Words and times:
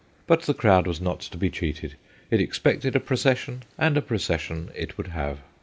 But 0.25 0.41
the 0.41 0.55
crowd 0.55 0.87
was 0.87 0.99
not 0.99 1.19
to 1.19 1.37
be 1.37 1.51
cheated; 1.51 1.93
it 2.31 2.41
expected 2.41 2.95
a 2.95 2.99
procession, 2.99 3.61
and 3.77 3.95
a 3.97 4.01
procession 4.01 4.71
it 4.73 4.97
would 4.97 5.09
have. 5.09 5.41